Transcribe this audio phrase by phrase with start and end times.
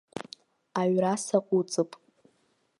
[0.79, 1.91] Аҩра саҟәыҵып.